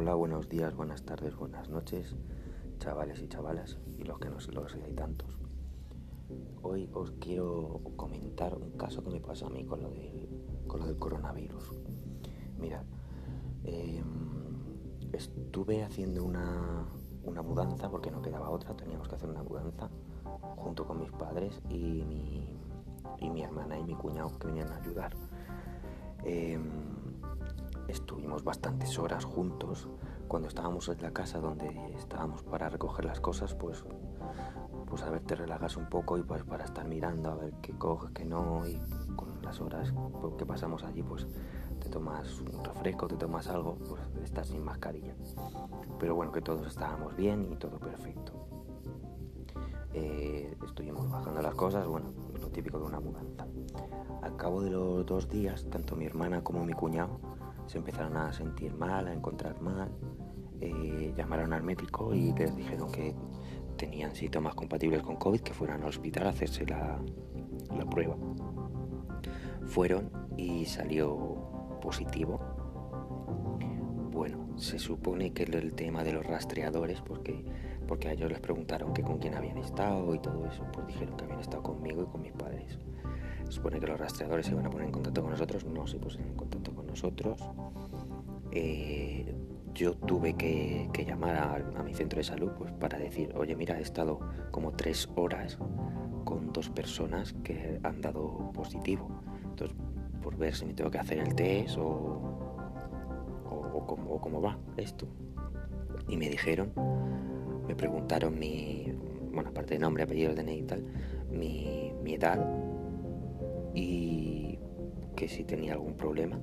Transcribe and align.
Hola, 0.00 0.14
buenos 0.14 0.48
días, 0.48 0.76
buenas 0.76 1.02
tardes, 1.02 1.34
buenas 1.34 1.68
noches, 1.70 2.14
chavales 2.78 3.20
y 3.20 3.26
chavalas, 3.26 3.78
y 3.98 4.04
los 4.04 4.20
que 4.20 4.30
no 4.30 4.36
lo 4.52 4.64
hay 4.84 4.92
tantos. 4.92 5.40
Hoy 6.62 6.88
os 6.92 7.10
quiero 7.18 7.80
comentar 7.96 8.54
un 8.54 8.70
caso 8.78 9.02
que 9.02 9.10
me 9.10 9.18
pasó 9.18 9.48
a 9.48 9.50
mí 9.50 9.64
con 9.64 9.82
lo, 9.82 9.90
con 10.68 10.78
lo 10.78 10.86
del 10.86 10.98
coronavirus. 11.00 11.72
Mira, 12.60 12.84
em, 13.64 14.04
estuve 15.12 15.82
haciendo 15.82 16.22
una, 16.22 16.86
una 17.24 17.42
mudanza 17.42 17.90
porque 17.90 18.12
no 18.12 18.22
quedaba 18.22 18.50
otra, 18.50 18.76
teníamos 18.76 19.08
que 19.08 19.16
hacer 19.16 19.28
una 19.28 19.42
mudanza 19.42 19.90
junto 20.58 20.86
con 20.86 21.00
mis 21.00 21.10
padres 21.10 21.60
y 21.68 22.04
mi, 22.04 22.56
y 23.18 23.30
mi 23.30 23.42
hermana 23.42 23.76
y 23.76 23.82
mi 23.82 23.96
cuñado 23.96 24.30
que 24.38 24.46
venían 24.46 24.68
a 24.68 24.76
ayudar. 24.76 25.16
Em, 26.22 26.97
estuvimos 27.88 28.44
bastantes 28.44 28.98
horas 28.98 29.24
juntos. 29.24 29.88
Cuando 30.28 30.48
estábamos 30.48 30.88
en 30.88 31.02
la 31.02 31.10
casa 31.10 31.40
donde 31.40 31.68
estábamos 31.96 32.42
para 32.42 32.68
recoger 32.68 33.06
las 33.06 33.20
cosas, 33.20 33.54
pues, 33.54 33.82
pues 34.86 35.02
a 35.02 35.10
ver, 35.10 35.22
te 35.22 35.34
relajas 35.34 35.76
un 35.76 35.86
poco 35.86 36.18
y 36.18 36.22
pues 36.22 36.44
para 36.44 36.64
estar 36.64 36.86
mirando 36.86 37.30
a 37.30 37.34
ver 37.34 37.54
qué 37.62 37.72
coges, 37.72 38.10
qué 38.12 38.24
no, 38.24 38.66
y 38.66 38.78
con 39.16 39.40
las 39.42 39.60
horas 39.60 39.92
que 40.36 40.44
pasamos 40.44 40.84
allí, 40.84 41.02
pues 41.02 41.26
te 41.80 41.88
tomas 41.88 42.40
un 42.40 42.62
refresco, 42.62 43.08
te 43.08 43.16
tomas 43.16 43.48
algo, 43.48 43.76
pues 43.88 44.02
estás 44.22 44.48
sin 44.48 44.62
mascarilla. 44.62 45.14
Pero 45.98 46.14
bueno, 46.14 46.30
que 46.30 46.42
todos 46.42 46.66
estábamos 46.66 47.16
bien 47.16 47.48
y 47.50 47.56
todo 47.56 47.78
perfecto. 47.78 48.32
Eh, 49.94 50.56
estuvimos 50.66 51.10
bajando 51.10 51.40
las 51.40 51.54
cosas, 51.54 51.86
bueno, 51.86 52.12
lo 52.38 52.48
típico 52.48 52.78
de 52.78 52.84
una 52.84 53.00
mudanza. 53.00 53.46
Al 54.22 54.36
cabo 54.36 54.60
de 54.60 54.70
los 54.70 55.06
dos 55.06 55.30
días, 55.30 55.64
tanto 55.70 55.96
mi 55.96 56.04
hermana 56.04 56.44
como 56.44 56.64
mi 56.64 56.74
cuñado 56.74 57.18
se 57.68 57.78
empezaron 57.78 58.16
a 58.16 58.32
sentir 58.32 58.74
mal, 58.74 59.06
a 59.06 59.12
encontrar 59.12 59.60
mal. 59.60 59.90
Eh, 60.60 61.12
llamaron 61.16 61.52
al 61.52 61.62
médico 61.62 62.14
y 62.14 62.32
les 62.32 62.56
dijeron 62.56 62.90
que 62.90 63.14
tenían 63.76 64.14
síntomas 64.14 64.54
compatibles 64.54 65.02
con 65.02 65.16
COVID, 65.16 65.40
que 65.40 65.54
fueran 65.54 65.82
al 65.82 65.88
hospital 65.88 66.26
a 66.26 66.30
hacerse 66.30 66.66
la, 66.66 66.98
la 67.76 67.84
prueba. 67.84 68.16
Fueron 69.66 70.10
y 70.36 70.64
salió 70.64 71.78
positivo. 71.80 72.40
Bueno, 74.10 74.58
se 74.58 74.78
supone 74.78 75.32
que 75.32 75.44
el 75.44 75.74
tema 75.74 76.02
de 76.02 76.12
los 76.12 76.26
rastreadores, 76.26 77.00
porque, 77.02 77.44
porque 77.88 78.08
a 78.08 78.12
ellos 78.12 78.30
les 78.30 78.38
preguntaron 78.38 78.94
que 78.94 79.02
con 79.02 79.18
quién 79.18 79.34
habían 79.34 79.58
estado 79.58 80.14
y 80.14 80.20
todo 80.20 80.46
eso, 80.46 80.64
pues 80.72 80.86
dijeron 80.86 81.16
que 81.16 81.24
habían 81.24 81.40
estado 81.40 81.62
conmigo 81.62 82.02
y 82.02 82.06
con 82.06 82.22
mis 82.22 82.32
padres. 82.32 82.78
Se 83.46 83.52
supone 83.52 83.80
que 83.80 83.86
los 83.86 83.98
rastreadores 83.98 84.46
se 84.46 84.52
iban 84.52 84.66
a 84.66 84.70
poner 84.70 84.86
en 84.86 84.92
contacto 84.92 85.22
con 85.22 85.30
nosotros, 85.30 85.64
no 85.64 85.86
se 85.86 85.98
pusieron 85.98 86.28
en 86.28 86.36
contacto 86.36 86.72
con 86.74 86.86
nosotros. 86.86 87.42
Eh, 88.52 89.34
yo 89.74 89.94
tuve 89.94 90.34
que, 90.34 90.88
llamar 91.06 91.64
a, 91.76 91.82
mi 91.82 91.94
centro 91.94 92.18
de 92.18 92.24
salud 92.24 92.50
pues, 92.58 92.72
para 92.72 92.98
decir, 92.98 93.32
oye, 93.36 93.56
mira, 93.56 93.78
he 93.78 93.82
estado 93.82 94.20
como 94.50 94.72
tres 94.72 95.08
horas 95.16 95.56
con 96.24 96.52
dos 96.52 96.68
personas 96.68 97.32
que 97.44 97.80
han 97.82 98.00
dado 98.00 98.50
positivo. 98.52 99.08
Entonces, 99.44 99.76
por 100.22 100.36
ver 100.36 100.54
si 100.54 100.66
me 100.66 100.74
tengo 100.74 100.90
que 100.90 100.98
hacer 100.98 101.18
el 101.18 101.34
test 101.34 101.78
o, 101.78 101.84
o, 103.50 104.20
cómo, 104.20 104.42
va 104.42 104.58
esto. 104.76 105.06
Y 106.08 106.16
me 106.16 106.28
dijeron, 106.28 106.72
preguntaron 107.78 108.38
mi, 108.38 108.92
bueno, 109.32 109.48
aparte 109.48 109.74
de 109.74 109.80
nombre, 109.80 110.02
apellido, 110.02 110.34
DNI 110.34 110.52
y 110.52 110.62
tal, 110.64 110.84
mi, 111.30 111.92
mi 112.02 112.14
edad, 112.14 112.38
y 113.74 114.58
que 115.16 115.28
si 115.28 115.44
tenía 115.44 115.72
algún 115.72 115.94
problema. 115.94 116.38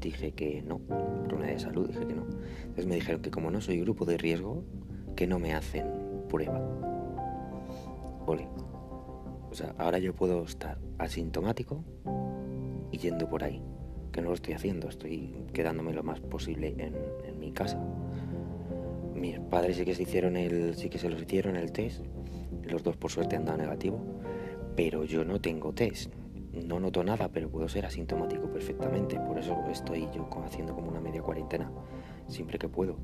Dije 0.00 0.32
que 0.32 0.60
no, 0.60 0.80
problema 1.26 1.52
de 1.52 1.58
salud, 1.58 1.88
dije 1.88 2.06
que 2.06 2.14
no. 2.14 2.26
Entonces 2.60 2.86
me 2.86 2.96
dijeron 2.96 3.22
que 3.22 3.30
como 3.30 3.50
no 3.50 3.60
soy 3.60 3.80
grupo 3.80 4.04
de 4.04 4.18
riesgo, 4.18 4.62
que 5.16 5.26
no 5.26 5.38
me 5.38 5.54
hacen 5.54 5.86
prueba. 6.28 6.60
Ole. 8.26 8.46
O 9.50 9.54
sea, 9.54 9.74
ahora 9.78 9.98
yo 9.98 10.14
puedo 10.14 10.44
estar 10.44 10.78
asintomático 10.98 11.82
y 12.90 12.98
yendo 12.98 13.28
por 13.28 13.44
ahí. 13.44 13.62
Que 14.12 14.20
no 14.20 14.28
lo 14.28 14.34
estoy 14.34 14.54
haciendo, 14.54 14.88
estoy 14.88 15.34
quedándome 15.52 15.92
lo 15.92 16.02
más 16.02 16.20
posible 16.20 16.74
en, 16.78 16.94
en 17.24 17.38
mi 17.40 17.52
casa. 17.52 17.80
Mis 19.24 19.38
padres 19.40 19.78
sí 19.78 19.86
que 19.86 19.94
se 19.94 20.02
hicieron 20.02 20.36
el, 20.36 20.74
sí 20.74 20.90
que 20.90 20.98
se 20.98 21.08
los 21.08 21.22
hicieron 21.22 21.56
el 21.56 21.72
test. 21.72 22.04
Los 22.62 22.82
dos 22.82 22.98
por 22.98 23.10
suerte 23.10 23.36
han 23.36 23.46
dado 23.46 23.56
negativo. 23.56 23.98
Pero 24.76 25.04
yo 25.04 25.24
no 25.24 25.40
tengo 25.40 25.72
test 25.72 26.10
no 26.62 26.78
noto 26.78 27.02
nada, 27.02 27.28
pero 27.28 27.50
puedo 27.50 27.68
ser 27.68 27.86
asintomático 27.86 28.50
perfectamente. 28.50 29.18
Por 29.18 29.38
eso 29.38 29.56
estoy 29.70 30.08
yo 30.14 30.28
haciendo 30.44 30.74
como 30.74 30.90
una 30.90 31.00
media 31.00 31.22
cuarentena, 31.22 31.70
siempre 32.28 32.58
que 32.58 32.68
puedo. 32.68 32.96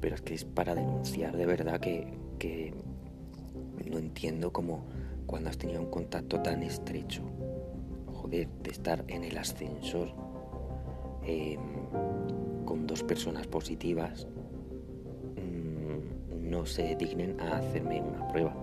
Pero 0.00 0.14
es 0.14 0.20
que 0.20 0.34
es 0.34 0.44
para 0.44 0.74
denunciar 0.74 1.36
de 1.36 1.46
verdad 1.46 1.80
que, 1.80 2.74
no 3.90 3.98
entiendo 3.98 4.52
cómo 4.52 4.84
cuando 5.26 5.50
has 5.50 5.58
tenido 5.58 5.80
un 5.80 5.90
contacto 5.90 6.40
tan 6.40 6.62
estrecho, 6.62 7.22
joder, 8.06 8.48
de 8.62 8.70
estar 8.70 9.04
en 9.08 9.24
el 9.24 9.38
ascensor 9.38 10.12
em, 11.24 11.60
con 12.64 12.86
dos 12.86 13.02
personas 13.02 13.46
positivas, 13.46 14.26
no 16.52 16.66
se 16.66 16.94
dignen 16.96 17.40
a 17.40 17.56
hacerme 17.56 18.02
una 18.02 18.28
prueba. 18.28 18.54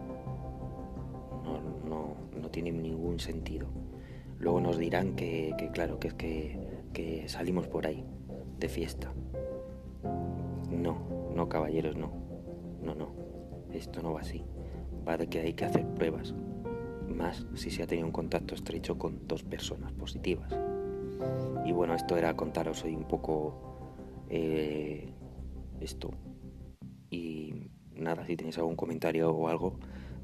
No, 1.44 1.60
no, 1.90 2.16
no 2.40 2.50
tiene 2.52 2.72
ningún 2.72 3.20
sentido. 3.20 3.68
Luego 4.38 4.62
nos 4.62 4.78
dirán 4.78 5.16
que, 5.16 5.72
claro, 5.74 6.00
que 6.00 6.10
es 6.10 6.14
que, 6.14 7.24
salimos 7.28 7.68
por 7.68 7.88
ahí, 7.88 8.06
de 8.60 8.70
fiesta. 8.70 9.12
No, 10.70 11.00
no, 11.36 11.50
caballeros, 11.50 11.98
no. 11.98 12.12
No, 12.84 12.94
no. 12.94 13.10
Esto 13.74 14.04
no 14.04 14.14
va 14.14 14.22
así. 14.22 14.44
Va 15.08 15.18
de 15.18 15.28
que 15.28 15.40
hay 15.40 15.54
que 15.54 15.66
hacer 15.66 15.86
pruebas. 15.96 16.36
Más 17.08 17.48
si 17.56 17.72
se 17.72 17.82
ha 17.82 17.88
tenido 17.88 18.06
un 18.06 18.14
contacto 18.14 18.54
estrecho 18.54 19.00
con 19.00 19.28
dos 19.28 19.44
personas 19.44 19.92
positivas. 19.94 20.54
Y 21.66 21.72
bueno, 21.72 21.96
esto 21.96 22.16
era 22.18 22.36
contaros 22.36 22.84
hoy 22.84 22.96
un 22.96 23.06
poco 23.06 23.80
eh, 24.30 25.12
esto. 25.82 26.12
Si 28.26 28.36
tenéis 28.36 28.58
algún 28.58 28.76
comentario 28.76 29.30
o 29.32 29.48
algo, 29.48 29.76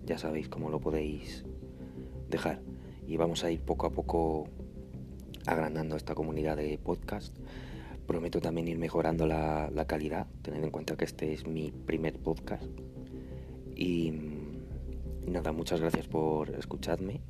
ya 0.05 0.17
sabéis 0.17 0.49
cómo 0.49 0.69
lo 0.69 0.79
podéis 0.79 1.45
dejar 2.29 2.59
y 3.07 3.17
vamos 3.17 3.43
a 3.43 3.51
ir 3.51 3.61
poco 3.61 3.85
a 3.85 3.91
poco 3.91 4.47
agrandando 5.45 5.95
esta 5.95 6.15
comunidad 6.15 6.57
de 6.57 6.77
podcast. 6.77 7.35
Prometo 8.07 8.39
también 8.39 8.67
ir 8.67 8.77
mejorando 8.77 9.25
la, 9.25 9.85
calidad, 9.87 10.27
tener 10.41 10.63
en 10.63 10.71
cuenta 10.71 10.95
que 10.95 11.05
este 11.05 11.33
es 11.33 11.47
mi 11.47 11.71
primer 11.71 12.19
podcast. 12.19 12.65
Y, 13.75 14.13
nada, 15.27 15.51
muchas 15.51 15.81
gracias 15.81 16.07
por 16.07 16.49
escucharme, 16.51 17.21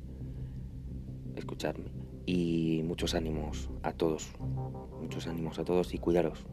escucharme. 1.34 1.90
Y 2.26 2.82
muchos 2.84 3.14
ánimos 3.14 3.70
a 3.82 3.92
todos, 3.92 4.32
muchos 5.00 5.26
ánimos 5.26 5.58
a 5.58 5.64
todos 5.64 5.94
y 5.94 5.98
cuidaros. 5.98 6.44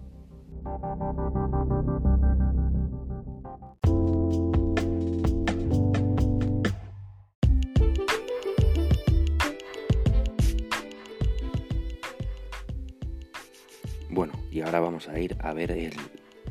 Bueno, 14.10 14.34
y 14.52 14.62
ahora 14.62 14.80
vamos 14.80 15.10
a 15.10 15.18
ir 15.18 15.36
a 15.40 15.54
ver 15.54 15.72
el 15.72 15.94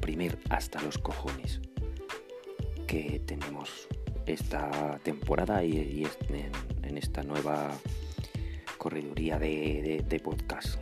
primer 0.01 0.37
hasta 0.51 0.83
los 0.83 0.99
cojones 0.99 1.61
que 2.89 3.23
tenemos 3.25 3.87
esta 4.27 4.99
temporada 5.05 5.65
y, 5.65 6.05
en, 6.83 6.99
esta 6.99 7.23
nueva 7.23 7.71
correduría 8.79 9.39
de, 9.39 10.05
de 10.07 10.21
podcast. 10.21 10.77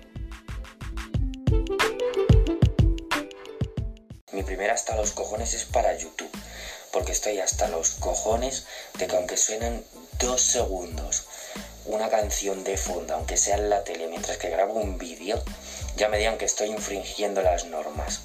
Mi 4.33 4.43
primer 4.43 4.71
hasta 4.71 4.97
los 4.97 5.12
cojones 5.12 5.53
es 5.53 5.67
para 5.67 5.97
YouTube, 5.99 6.31
porque 6.93 7.13
estoy 7.13 7.41
hasta 7.41 7.69
los 7.69 7.91
cojones 7.91 8.65
de 8.99 9.07
que 9.07 9.17
aunque 9.17 9.37
suenan 9.37 9.85
dos 10.19 10.43
segundos 10.43 11.25
una 11.87 12.09
canción 12.09 12.63
de 12.65 12.77
fondo, 12.77 13.15
aunque 13.15 13.37
sea 13.37 13.57
en 13.57 13.71
la 13.71 13.85
tele, 13.85 14.07
mientras 14.07 14.37
que 14.37 14.51
grabo 14.51 14.75
un 14.75 14.99
vídeo, 14.99 15.43
ya 15.97 16.09
me 16.09 16.19
digan 16.19 16.39
que 16.39 16.45
estoy 16.45 16.69
infringiendo 16.69 17.43
las 17.43 17.65
normas. 17.67 18.21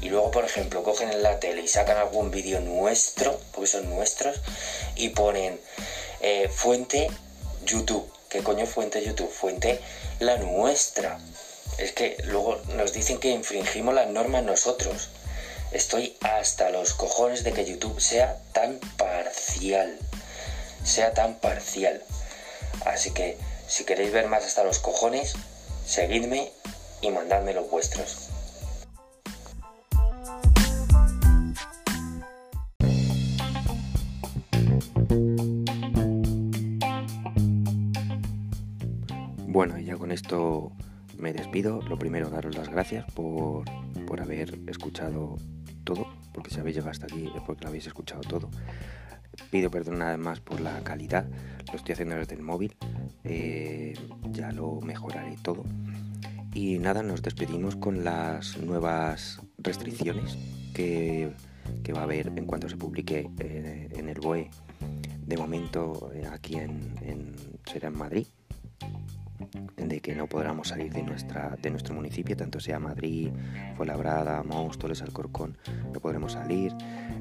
Y 0.00 0.10
luego, 0.10 0.30
por 0.30 0.44
ejemplo, 0.44 0.82
cogen 0.82 1.10
en 1.10 1.22
la 1.22 1.40
tele 1.40 1.62
y 1.62 1.68
sacan 1.68 1.96
algún 1.96 2.30
vídeo 2.30 2.60
nuestro, 2.60 3.40
porque 3.52 3.68
son 3.68 3.88
nuestros, 3.90 4.40
y 4.94 5.10
ponen 5.10 5.60
eh, 6.20 6.48
fuente 6.48 7.08
YouTube. 7.64 8.10
¿Qué 8.28 8.42
coño 8.42 8.66
fuente 8.66 9.02
YouTube? 9.02 9.30
Fuente 9.30 9.80
la 10.20 10.36
nuestra. 10.36 11.18
Es 11.78 11.92
que 11.92 12.16
luego 12.24 12.60
nos 12.74 12.92
dicen 12.92 13.18
que 13.18 13.30
infringimos 13.30 13.94
las 13.94 14.08
normas 14.08 14.42
nosotros. 14.42 15.08
Estoy 15.70 16.16
hasta 16.22 16.70
los 16.70 16.94
cojones 16.94 17.44
de 17.44 17.52
que 17.52 17.66
YouTube 17.66 18.00
sea 18.00 18.38
tan 18.52 18.80
parcial. 18.96 19.98
Sea 20.82 21.12
tan 21.12 21.34
parcial. 21.40 22.02
Así 22.86 23.10
que 23.10 23.36
si 23.66 23.84
queréis 23.84 24.10
ver 24.10 24.28
más 24.28 24.44
hasta 24.46 24.64
los 24.64 24.78
cojones, 24.78 25.34
seguidme 25.86 26.50
y 27.02 27.10
mandadme 27.10 27.52
los 27.52 27.68
vuestros. 27.70 28.30
Bueno, 39.46 39.78
y 39.78 39.84
ya 39.84 39.96
con 39.98 40.12
esto 40.12 40.72
me 41.18 41.34
despido. 41.34 41.82
Lo 41.82 41.98
primero, 41.98 42.30
daros 42.30 42.56
las 42.56 42.70
gracias 42.70 43.04
por, 43.12 43.64
por 44.06 44.22
haber 44.22 44.58
escuchado 44.66 45.36
porque 46.38 46.54
si 46.54 46.60
habéis 46.60 46.76
llegado 46.76 46.92
hasta 46.92 47.06
aquí 47.06 47.28
es 47.34 47.42
porque 47.42 47.64
lo 47.64 47.70
habéis 47.70 47.88
escuchado 47.88 48.20
todo. 48.20 48.48
Pido 49.50 49.72
perdón 49.72 49.96
una 49.96 50.10
vez 50.10 50.18
más 50.18 50.38
por 50.38 50.60
la 50.60 50.84
calidad, 50.84 51.26
lo 51.66 51.74
estoy 51.74 51.94
haciendo 51.94 52.14
desde 52.14 52.36
el 52.36 52.42
móvil, 52.42 52.76
eh, 53.24 53.94
ya 54.30 54.52
lo 54.52 54.80
mejoraré 54.80 55.36
todo. 55.42 55.64
Y 56.54 56.78
nada, 56.78 57.02
nos 57.02 57.22
despedimos 57.22 57.74
con 57.74 58.04
las 58.04 58.56
nuevas 58.58 59.40
restricciones 59.58 60.38
que, 60.74 61.32
va 61.92 62.00
a 62.00 62.04
haber 62.04 62.28
en 62.28 62.44
cuanto 62.46 62.68
se 62.68 62.76
publique 62.76 63.28
eh, 63.40 63.88
en 63.90 64.08
el 64.08 64.20
BOE. 64.20 64.48
De 65.26 65.36
momento 65.36 66.12
eh, 66.14 66.24
aquí 66.30 66.54
en, 66.54 67.34
será 67.66 67.88
en 67.88 67.98
Madrid, 67.98 68.28
de 69.76 70.00
que 70.00 70.14
no 70.14 70.26
podremos 70.26 70.68
salir 70.68 70.92
de, 70.92 71.02
nuestra, 71.02 71.56
de 71.60 71.70
nuestro 71.70 71.94
municipio, 71.94 72.36
tanto 72.36 72.60
sea 72.60 72.78
Madrid, 72.78 73.30
Fuenlabrada, 73.76 74.42
Móstoles, 74.42 75.02
Alcorcón, 75.02 75.56
no 75.92 76.00
podremos 76.00 76.32
salir, 76.32 76.72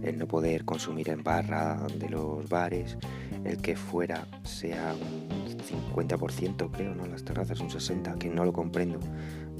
el 0.03 0.17
no 0.17 0.27
poder 0.27 0.65
consumir 0.65 1.09
en 1.09 1.23
barra 1.23 1.87
de 1.97 2.09
los 2.09 2.47
bares, 2.49 2.97
el 3.43 3.61
que 3.61 3.75
fuera 3.75 4.27
sea 4.43 4.93
un 4.93 5.57
50% 5.57 6.71
creo, 6.71 6.95
¿no? 6.95 7.05
Las 7.05 7.23
terrazas 7.23 7.59
un 7.59 7.69
60%, 7.69 8.17
que 8.17 8.29
no 8.29 8.45
lo 8.45 8.53
comprendo, 8.53 8.99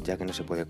ya 0.04 0.18
que 0.18 0.26
no 0.26 0.34
se 0.34 0.44
puede 0.44 0.66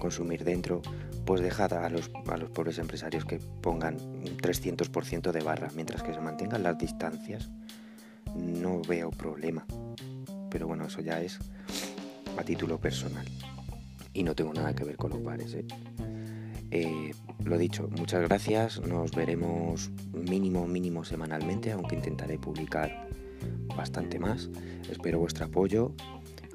consumir 0.00 0.44
dentro, 0.44 0.82
pues 1.24 1.40
dejad 1.40 1.72
a 1.72 1.88
los, 1.88 2.10
a 2.26 2.36
los 2.36 2.50
pobres 2.50 2.78
empresarios 2.78 3.24
que 3.24 3.38
pongan 3.60 3.96
un 4.00 4.36
300% 4.36 5.32
de 5.32 5.42
barra, 5.42 5.68
mientras 5.74 6.02
que 6.02 6.12
se 6.12 6.20
mantengan 6.20 6.62
las 6.62 6.78
distancias, 6.78 7.50
no 8.34 8.82
veo 8.82 9.10
problema 9.10 9.64
pero 10.54 10.68
bueno, 10.68 10.86
eso 10.86 11.00
ya 11.00 11.20
es 11.20 11.40
a 12.38 12.44
título 12.44 12.78
personal. 12.78 13.26
Y 14.12 14.22
no 14.22 14.36
tengo 14.36 14.54
nada 14.54 14.72
que 14.72 14.84
ver 14.84 14.96
con 14.96 15.10
los 15.10 15.24
bares. 15.24 15.52
¿eh? 15.52 15.64
Eh, 16.70 17.10
lo 17.44 17.58
dicho, 17.58 17.88
muchas 17.98 18.22
gracias. 18.22 18.80
Nos 18.80 19.10
veremos 19.10 19.90
mínimo, 20.12 20.68
mínimo 20.68 21.04
semanalmente, 21.04 21.72
aunque 21.72 21.96
intentaré 21.96 22.38
publicar 22.38 23.08
bastante 23.76 24.20
más. 24.20 24.48
Espero 24.88 25.18
vuestro 25.18 25.46
apoyo. 25.46 25.92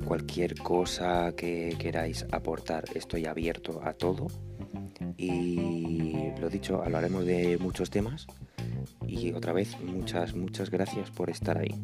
Cualquier 0.05 0.55
cosa 0.55 1.33
que 1.35 1.75
queráis 1.77 2.25
aportar, 2.31 2.85
estoy 2.95 3.25
abierto 3.25 3.81
a 3.83 3.91
todo. 3.91 4.27
Y 5.17 6.31
lo 6.39 6.49
dicho, 6.49 6.81
hablaremos 6.81 7.25
de 7.25 7.57
muchos 7.57 7.89
temas. 7.89 8.27
Y 9.05 9.33
otra 9.33 9.51
vez, 9.51 9.77
muchas, 9.81 10.35
muchas 10.35 10.69
gracias 10.69 11.11
por 11.11 11.29
estar 11.29 11.57
ahí. 11.57 11.75